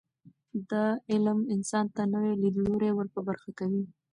[0.69, 3.83] دا علم انسان ته نوي لیدلوري ور په برخه کوي.